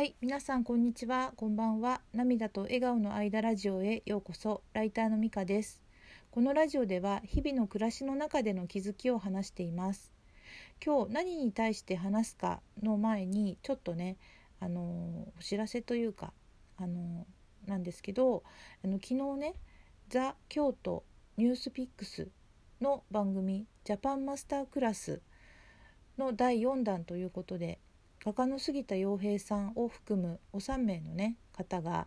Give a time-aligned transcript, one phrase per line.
[0.00, 1.34] はい皆さんこんにちは。
[1.36, 2.00] こんばんは。
[2.14, 4.62] 涙と笑顔の間ラジオへようこそ。
[4.72, 5.82] ライターのみかです。
[6.30, 10.10] このラジオでは日々の暮らしの中での気づきを話しています。
[10.82, 14.16] 今日何に対して話すかの前にちょっとね
[14.58, 16.32] あのお知らせというか
[16.78, 17.26] あの
[17.66, 18.42] なんですけど
[18.82, 19.54] あの昨日ね
[20.08, 21.04] ザ・京都
[21.36, 22.28] ニュースピックス
[22.80, 25.20] の番組ジャパンマスタークラス
[26.16, 27.78] の第4弾ということで
[28.24, 32.06] 画家の杉田洋平さんを含むお3名のね方が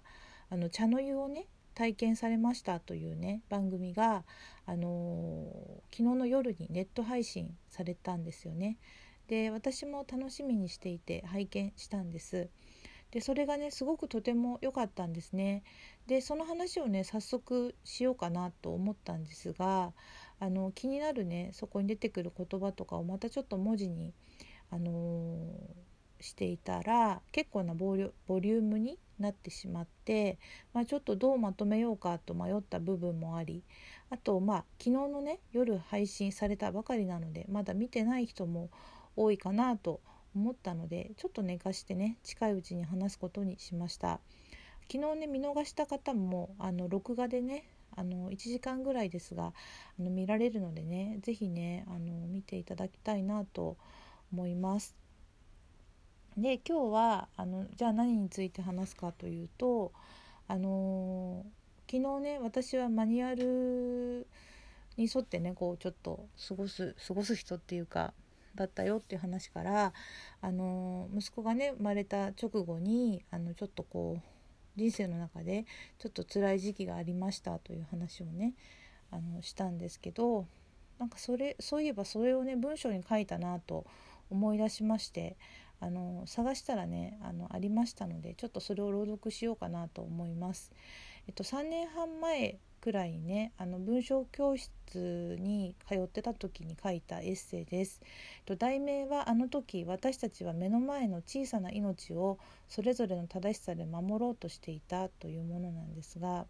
[0.49, 4.23] あの茶の湯をね体験されましたというね番組が、
[4.67, 8.77] あのー、昨日の夜にネット配信されたんですよね。
[9.27, 12.47] で私も楽しみにしていて拝見したんです。
[13.09, 15.63] でそれがねすごくとても良かったんですね。
[16.05, 19.93] でその話をね早速しようかなと思ったんですが
[20.39, 24.13] あの気になるねそこに出てくる言葉とかをまたちょっと文字に
[24.69, 25.92] あのー
[26.23, 30.39] していたら結構なボリュームになってしまって、
[30.73, 33.63] まあ、ちょっとどうまとめようかと迷った部分もあり
[34.09, 38.69] あとまあ昨日のね夜配信されたばかりなのでまだ見てない人も
[39.15, 40.01] 多いかなと
[40.35, 44.19] 思ったのでちょっと寝かしてね近いうちに話すことにしました。
[44.91, 47.63] 昨日ね見逃した方もあの録画でね
[47.95, 49.53] あの1時間ぐらいですが
[49.99, 53.77] あの見られるのでね是非ねあの見ていただきたいなと
[54.31, 55.02] 思います。
[56.37, 59.91] で今日はあのじゃあ何について話すかというと
[60.47, 64.27] あのー、昨日ね私はマニュアル
[64.97, 68.13] に沿ってねこうちょっと過ごす過ごす人っていうか
[68.55, 69.93] だったよっていう話から
[70.41, 74.21] あの息子がね生まれた直後にあのちょっとこう
[74.75, 75.65] 人生の中で
[75.99, 78.53] ちょっと辛い時期がありましたという話をね
[79.11, 80.47] あのしたんですけど
[80.99, 83.85] なんかそれそういえばそれをね文章に書いたなと
[84.29, 85.37] 思い出しまして
[85.83, 90.71] あの探したらねあのありましたのでちょっとそれを朗読しようかなと思います。
[91.27, 98.01] えっと、3年半前くらいねあの文章教室に通ってた時に書いたエッセイです。
[98.45, 106.45] と題名は「あの時私たちは目の前の小さな命をそれぞれの正しさで守ろうとしていた」というものなんですが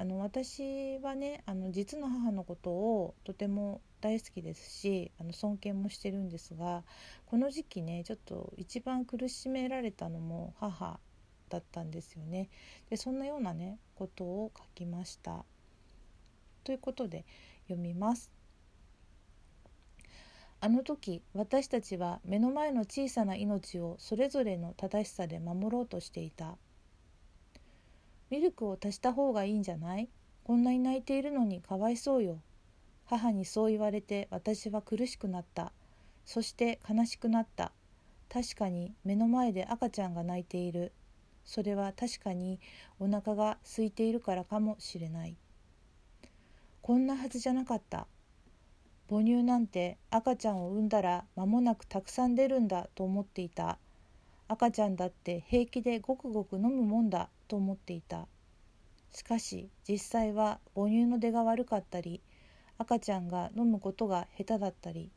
[0.00, 6.84] あの私はねあの実の母のことをとても大好きですしあの尊敬もしてるんですが
[7.26, 10.98] この時期ねちょっと一番苦しめられたのも母
[11.50, 12.48] だったんですよね。
[12.88, 15.44] でそんなようなねことを書きました。
[16.64, 17.26] ということで
[17.64, 18.32] 読みます。
[20.60, 26.56] あの時私たちは目の前の小さな命をそれぞれの正しさで守ろうとしていた。
[28.30, 30.08] ミルクを足した方がいいんじゃない？
[30.44, 32.40] こんなに泣いているのにかわいそうよ。
[33.06, 35.72] 母にそう言われて私は苦しくなった。
[36.24, 37.72] そして悲しくなった。
[38.32, 40.92] 確かに目の前で赤ちゃんが泣いている。
[41.44, 42.60] それは確かに
[43.00, 45.36] お腹が空いているからかもしれない。
[46.82, 48.06] こんなはずじゃなかった。
[49.08, 53.78] 母乳なんて赤ちゃんを産んだら間もなくたくさん出るんだと思っていた。
[54.52, 58.26] 赤ちゃんだって平気でごくごく飲むもんだと思っていた。
[59.12, 62.20] しかし実際は母乳の出が悪かったり
[62.76, 65.12] 赤ちゃんが飲むことが下手だったり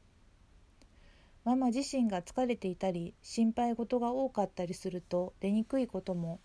[1.45, 6.39] ママ自身が疲れていたり心配事が多かったりすると出にくいことも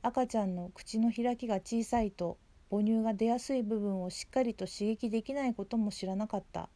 [0.00, 2.38] 赤ちゃんの口の開きが小さいと
[2.70, 6.70] 母乳が出やすい部分をしっかりと刺激できないことも知らなかった。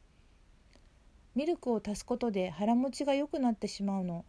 [1.34, 4.24] ミルクを足すことで腹持ちが良くなってしまうの。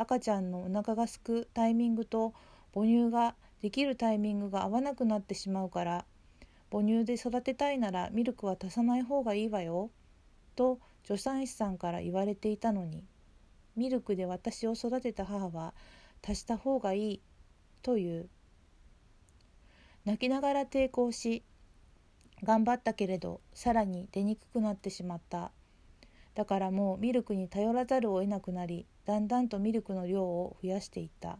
[0.00, 2.32] 赤ちゃんのお腹がすくタイミングと
[2.72, 6.06] 母乳ができるタイミングが合わなくなってしまうから
[6.72, 9.90] 母乳で育てたいならミルクは足さない方がいいわよ」
[10.56, 13.04] と助産師さんから言われていたのに
[13.76, 15.74] ミルクで私を育てた母は
[16.26, 17.20] 足した方がいい
[17.82, 18.28] という。
[20.06, 21.44] 泣きながら抵抗し
[22.42, 25.52] 頑張ったけれどさらに出にくくなってしまった。
[26.40, 31.38] だからもうミルクに頼らざるを得なくなりだんだんとミルクの量を増やしていった。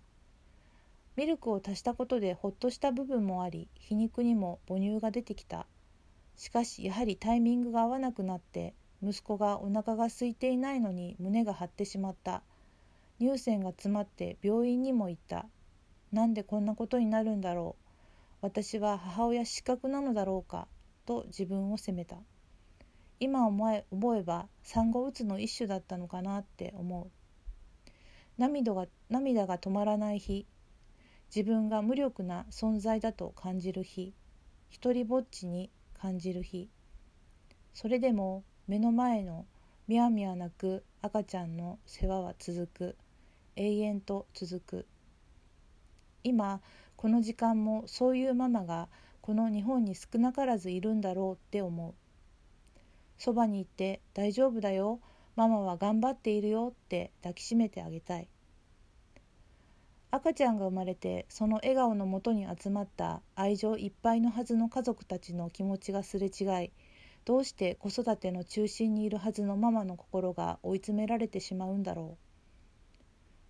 [1.17, 5.65] ミルクを足したことでほっとした部分もあり皮肉にも母乳が出てきた。
[6.37, 12.43] しかしやはりタイミングが合わなくなって息子がお腹が空いていないのに胸が張ってしまった。
[13.21, 15.47] 乳腺が詰まって病院にも行った。
[16.13, 17.85] なんでこんなことになるんだろう。
[18.43, 20.69] 私は母親失格なのだろうか
[21.07, 22.17] と自分を責めた。
[23.23, 27.11] 今思え覚えば産後うつの一種だったのかなって思う。
[28.39, 30.47] 涙が涙が止まらない日。
[31.35, 34.15] 自分が無力な存在だと感じる日。
[34.71, 36.71] 一りぼっちに感じる日。
[37.75, 39.45] それでも目の前の
[39.87, 42.97] みやみや泣く赤ちゃんの世話は続く。
[43.57, 44.87] 永遠と続く。
[46.25, 46.63] 今
[46.97, 48.89] この時間もそういうママが
[49.21, 51.95] この日本に少なからずいるんだろうって思う。
[53.21, 54.99] そばに行って「大丈夫だよ。
[55.37, 58.29] ママは頑張っているよ」って抱きしめてあげたい。
[60.11, 66.73] 赤ちゃんが生まれてその笑顔のもとに集まった愛情いっぱいのはずの家族たちの気持ちがすれ違い
[67.27, 72.25] どうして子育ての中心にいるはずのママの心が追い詰められてしまうんだろう。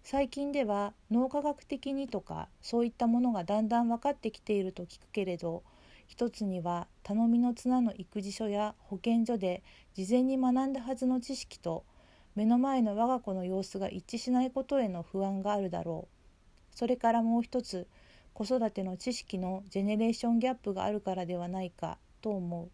[0.02, 5.62] 最近では脳科学的にとかそういったものがだんだん分かってきていると聞くけれど
[6.10, 9.62] 一つには頼みの綱の育児書や保健所で
[9.94, 11.84] 事前に学んだはずの知識と
[12.34, 16.76] 目の前の我が子の様子が一致しないことへの不安があるだろう。
[16.76, 17.86] それからもう一つ
[18.34, 22.70] 子育ての知識のジェネレーションギャップがあるからではないかと思う。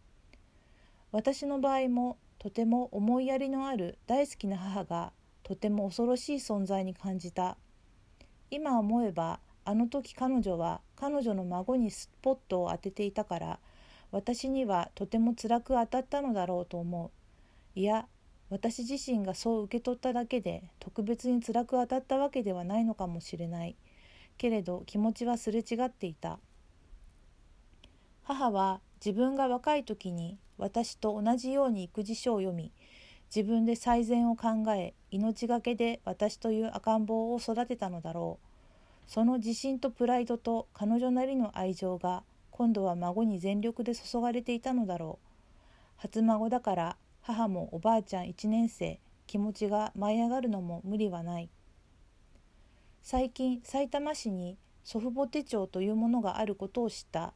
[1.12, 5.12] 私の場合もとても思いやりのある大好きな母が
[5.42, 7.58] とても恐ろしい存在に感じた。
[8.50, 13.58] 今思えばあの時彼女は彼女の孫にスポットを当てていたから
[14.10, 17.10] 私にはとても辛く当たったのだろうと思
[17.74, 17.78] う。
[17.78, 18.06] いや
[18.48, 23.76] 私自身がそう受け取っただけで特別に辛く当たったわけではないのかもしれない。
[24.38, 26.38] けれど気持ちはすれ違っていた。
[28.22, 32.72] 母は自分が若い時に私と同じように育児書を読み
[33.34, 38.45] 自分で最善を考え命がけで私という赤ん坊を育てたのだろう。
[39.06, 45.28] その自信とプライドと彼女なりの愛情が今度は孫に全力で注がれていたのだろう。
[45.96, 51.48] 初孫だから母もおばあちゃん1年生気持ちが舞い上がるのも無理はない。
[53.02, 57.32] 最近さいたま市に祖父母手帳というものがあることを知った。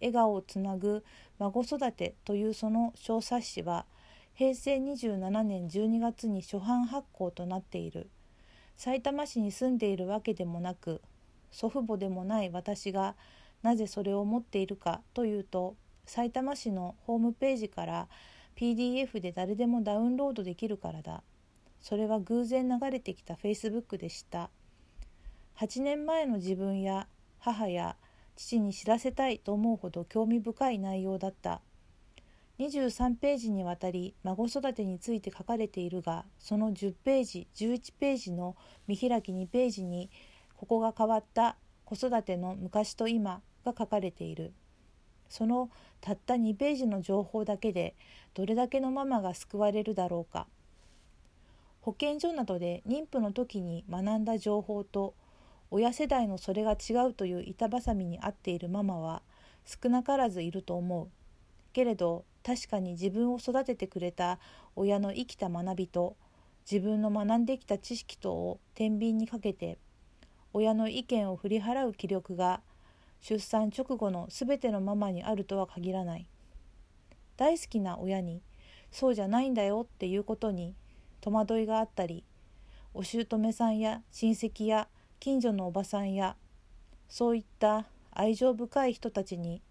[0.00, 1.04] 笑顔をつなぐ
[1.38, 3.86] 孫育てというその小冊子は
[4.34, 8.08] 平成27年12月に初版発行となっている。
[8.76, 11.02] さいたま市に住んでいるわけでもなく
[11.50, 13.14] 祖父母でもない私が
[13.62, 15.76] なぜそれを持っているかというと
[16.06, 18.08] さいたま市のホームページから
[18.56, 21.22] PDF で誰でもダウンロードできるからだ。
[21.80, 24.50] それは偶然流れてきた Facebook でした。
[25.58, 27.08] 8年前の自分や
[27.38, 27.96] 母や
[28.36, 31.60] 父に知らせたいと思うほど興味深い内容だった。
[32.62, 38.54] 23ページにわたり孫育てについて書かれているがその10ページ11ページの
[38.86, 40.10] 見開き2ページに
[40.56, 44.52] ここが変わった子育ての昔と今が書かれている。
[45.28, 45.70] その
[46.00, 47.96] たった2ページの情報だけで
[48.34, 50.46] どれだけのママが救われるだろうか。
[51.80, 55.14] 保健所などで妊婦の時に学んだ情報と
[55.72, 59.22] 親世代のそれが違うという板挟みに合っているママは
[59.64, 61.08] 少なからずいると思う。
[61.72, 64.38] けれど確かに自分を育ててくれた
[64.74, 66.16] 親の生きた学びと
[66.70, 69.78] 自分の学んできた知識とを天秤にかけて
[70.52, 72.60] 親の意見を振り払う気力が
[73.20, 76.26] 出産直後の全てのママにあるとは限らない。
[77.36, 78.42] 大好きな親に
[78.90, 80.74] そうじゃないんだよっていうことに
[81.20, 82.24] 戸惑いがあったり
[82.94, 84.86] お姑さんや親戚や
[85.18, 86.36] 近所のおばさんや
[87.08, 89.62] そういった愛情深い人たちに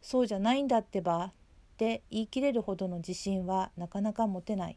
[0.00, 1.32] そうじゃないんだってば
[1.80, 4.76] って言い切れるほどの自信はなかなか持てない。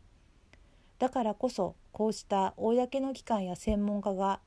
[0.99, 4.39] だからこそこうした公の機関や専門家が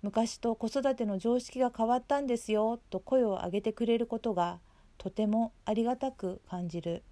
[0.00, 4.58] 昔と子育ての常識が変わったんですよと声を上げてくれることが
[4.96, 7.02] とてもありがたく感じる。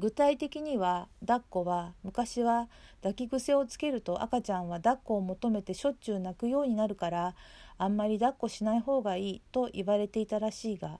[0.00, 2.68] 具体的には抱っこは昔は
[3.00, 7.36] 抱き癖をつけると赤ちゃんは抱っこを求めてしょっちゅう泣くようになるから
[7.78, 10.98] あんまり抱っこしない方がいいと言われていたらしいが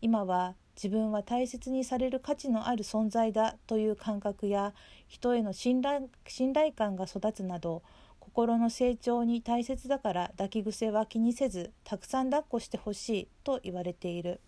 [0.00, 4.72] 今は自分は大切にされる価値のある存在だという感覚や
[5.08, 7.82] 人への信頼信頼感が育つなど
[8.20, 14.40] 心の成長に大切だから抱き癖は気にせずたくさん抱っこしてほしいと言われている。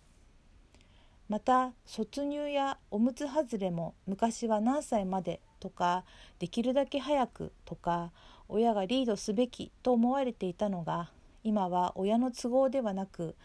[1.27, 6.03] また卒乳やおむつ外れも昔は何歳までとか
[6.39, 8.11] できるだけ早くとか
[8.49, 11.09] 親がリードすべきと思われていたのが
[11.43, 13.35] 今は親の都合ではなく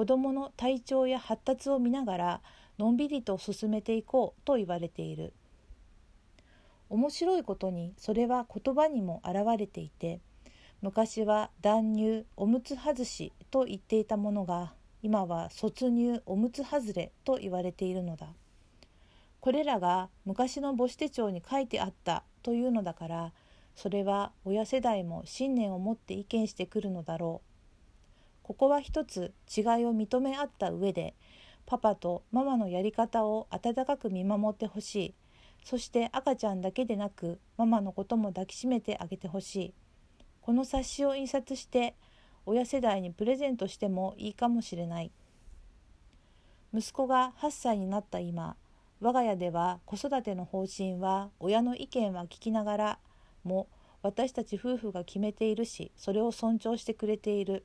[0.00, 2.40] 子どもの体調や発達を見ながら
[2.78, 5.34] のんびりと進めていこうと言われている。
[6.88, 10.20] 面白いことにそれは言葉にも表れていて
[10.80, 18.28] 昔は断乳おむつ外しと言っていたものが今は卒乳おむつ外れと言われているのだ。
[19.40, 23.32] これらが昔の母子手帳に書いてあったというのだから
[23.76, 27.49] それは親世代も信念を持って意見してくるのだろう。
[28.50, 31.14] ここは一つ違いを認め合った上で
[31.66, 35.14] パパとママのやり方を温かく見守ってほしい。
[35.64, 39.74] そして赤ちゃんだけでなくママのことも抱きしめてあげてほしい。
[40.40, 41.94] この冊子を印刷して
[42.44, 45.12] 親世代にプレゼントしてもいいかもしれない。
[46.74, 48.56] 息子が8歳になった今
[49.00, 52.98] 我が家では子育ての方針は親の意見は聞きながら
[53.44, 53.68] も
[54.02, 57.64] 私たち夫婦が決めているしそれを尊重してくれている。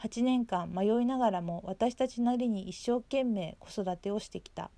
[0.00, 4.70] 8年間迷いながらも私たちなりに一生懸命子育てをしてきた。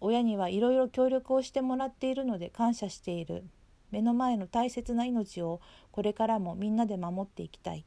[0.00, 3.44] 親にはいろいろ協力をしてもらっているので感謝している。
[3.90, 5.60] 目の前の大切な命を
[5.90, 7.84] これからもみんなで守っていきたい。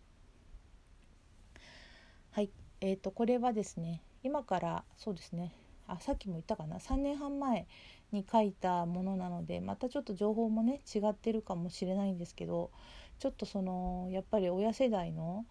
[2.32, 2.50] はい。
[2.82, 5.52] えーと、これはですね今からそうですね。
[5.88, 6.78] あさっきも言ったかな。
[6.78, 7.68] 3年半前
[8.12, 12.72] に書いたものなのでまたちょっと情報もね違ってるかもしれないんですけど
[13.20, 15.46] ちょっとそのやっぱり親世代の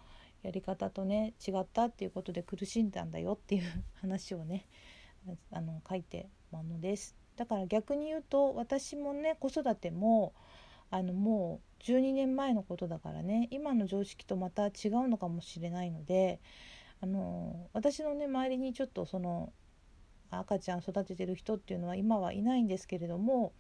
[0.45, 3.63] やり方とね違ったっていうことで苦しんだんだよっていう
[4.01, 4.67] 話をね
[5.51, 7.17] あの書いてものです。
[7.37, 10.35] だから逆に言うと私もね子育ても
[10.91, 16.39] あのもう12年前のことだからね今の常識とまた違うのかもしれないので
[17.01, 19.53] あの私のね周りにちょっとその
[20.31, 23.53] 赤ちゃん育ててる人っていうのは今はいないんですけれども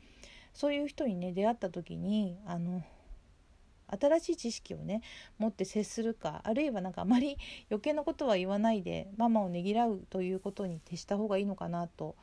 [0.52, 2.84] そういう人にね出会った時にあの
[4.00, 5.02] 新しい知識をね
[5.38, 7.36] 持って接するかあるいは何かあまり
[7.70, 12.16] 余計なことは言わないでママをねぎらうということに徹した方がいいのかなと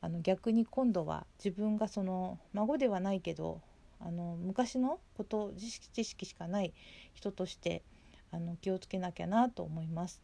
[0.00, 3.60] あの逆に今度は自分がその孫ではないけど
[4.00, 6.72] あの昔のこと知識知識しかない
[7.14, 7.82] 人として
[8.30, 10.22] あの気をつけなきゃなと思います。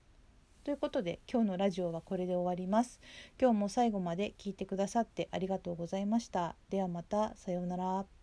[0.65, 3.01] ということで今日のラジオはこれで終わります。
[3.41, 6.55] 今日も最後まで聞いてくださってありがとうございました。
[6.71, 8.22] ではまたさようなら。